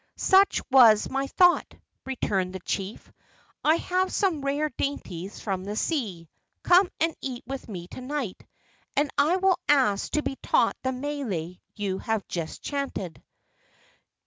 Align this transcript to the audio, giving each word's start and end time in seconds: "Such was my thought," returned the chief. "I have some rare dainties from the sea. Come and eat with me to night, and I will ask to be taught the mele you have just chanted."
"Such 0.15 0.63
was 0.71 1.11
my 1.11 1.27
thought," 1.27 1.75
returned 2.07 2.53
the 2.53 2.59
chief. 2.61 3.11
"I 3.63 3.75
have 3.75 4.11
some 4.11 4.41
rare 4.41 4.69
dainties 4.69 5.39
from 5.39 5.63
the 5.63 5.75
sea. 5.75 6.27
Come 6.63 6.89
and 6.99 7.15
eat 7.21 7.43
with 7.45 7.69
me 7.69 7.87
to 7.89 8.01
night, 8.01 8.43
and 8.95 9.11
I 9.15 9.35
will 9.35 9.59
ask 9.69 10.13
to 10.13 10.23
be 10.23 10.37
taught 10.37 10.75
the 10.81 10.91
mele 10.91 11.53
you 11.75 11.99
have 11.99 12.27
just 12.27 12.63
chanted." 12.63 13.21